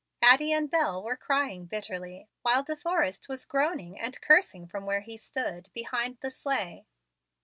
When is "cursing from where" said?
4.19-5.01